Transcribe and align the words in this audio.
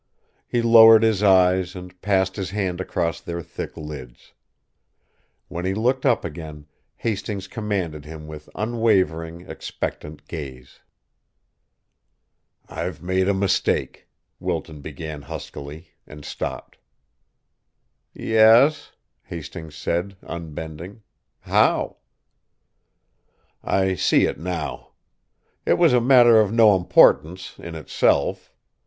He 0.47 0.63
lowered 0.63 1.03
his 1.03 1.21
eyes 1.21 1.75
and 1.75 2.01
passed 2.01 2.35
his 2.35 2.49
hand 2.49 2.81
across 2.81 3.21
their 3.21 3.43
thick 3.43 3.77
lids. 3.77 4.33
When 5.47 5.63
he 5.63 5.75
looked 5.75 6.07
up 6.07 6.25
again, 6.25 6.65
Hastings 6.95 7.47
commanded 7.47 8.03
him 8.05 8.25
with 8.25 8.49
unwavering, 8.55 9.41
expectant 9.47 10.27
gaze. 10.27 10.79
"I've 12.67 13.03
made 13.03 13.29
a 13.29 13.33
mistake," 13.35 14.07
Wilton 14.39 14.81
began 14.81 15.21
huskily, 15.21 15.91
and 16.07 16.25
stopped. 16.25 16.79
"Yes?" 18.11 18.93
Hastings 19.25 19.75
said, 19.75 20.17
unbending. 20.23 21.03
"How?" 21.41 21.97
"I 23.63 23.93
see 23.93 24.25
it 24.25 24.39
now. 24.39 24.93
It 25.63 25.73
was 25.77 25.93
a 25.93 26.01
matter 26.01 26.41
of 26.41 26.51
no 26.51 26.75
importance, 26.75 27.53
in 27.59 27.75
itself. 27.75 28.51